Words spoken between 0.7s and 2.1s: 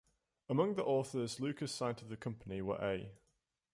the authors Lucas signed to